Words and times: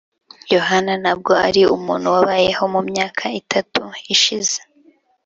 ]yohana 0.53 0.93
ntabwo 1.01 1.31
ari 1.47 1.61
umuntu 1.75 2.07
wabayeho 2.15 2.63
mu 2.73 2.81
myaka 2.89 3.25
itatu 3.41 3.81
ishize. 4.13 4.57